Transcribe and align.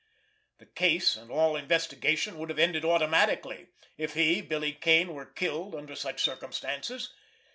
The 0.57 0.65
case 0.65 1.15
and 1.15 1.29
all 1.29 1.55
investigation 1.55 2.39
would 2.39 2.49
have 2.49 2.57
ended 2.57 2.83
automatically 2.83 3.67
if 3.99 4.15
he, 4.15 4.41
Billy 4.41 4.71
Kane 4.73 5.13
were 5.13 5.25
killed 5.27 5.75
under 5.75 5.93
such 5.95 6.23
circumstances. 6.23 7.13